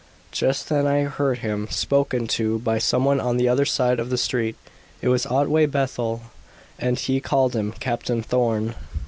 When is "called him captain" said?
7.19-8.23